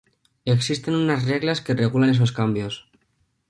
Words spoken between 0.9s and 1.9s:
unas reglas que